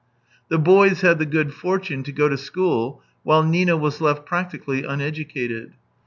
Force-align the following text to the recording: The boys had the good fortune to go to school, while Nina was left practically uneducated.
The 0.49 0.57
boys 0.57 1.01
had 1.01 1.19
the 1.19 1.27
good 1.27 1.53
fortune 1.53 2.01
to 2.05 2.11
go 2.11 2.27
to 2.27 2.35
school, 2.35 3.03
while 3.21 3.43
Nina 3.43 3.77
was 3.77 4.01
left 4.01 4.25
practically 4.25 4.83
uneducated. 4.83 5.73